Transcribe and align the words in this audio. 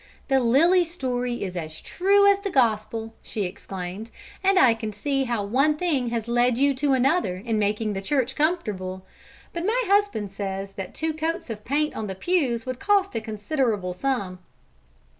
"The 0.29 0.39
lily 0.39 0.83
story 0.83 1.43
is 1.43 1.55
as 1.55 1.79
true 1.79 2.25
as 2.25 2.39
the 2.39 2.49
gospel!" 2.49 3.13
she 3.21 3.43
exclaimed, 3.43 4.09
"and 4.43 4.57
I 4.57 4.73
can 4.73 4.91
see 4.91 5.25
how 5.25 5.43
one 5.43 5.77
thing 5.77 6.09
has 6.09 6.27
led 6.27 6.57
you 6.57 6.73
to 6.73 6.93
another 6.93 7.35
in 7.35 7.59
making 7.59 7.93
the 7.93 8.01
church 8.01 8.35
comfortable. 8.35 9.05
But 9.53 9.63
my 9.63 9.79
husband 9.85 10.31
says 10.31 10.71
that 10.71 10.95
two 10.95 11.13
coats 11.13 11.51
of 11.51 11.63
paint 11.63 11.95
on 11.95 12.07
the 12.07 12.15
pews 12.15 12.65
would 12.65 12.79
cost 12.79 13.15
a 13.15 13.21
considerable 13.21 13.93
sum." 13.93 14.39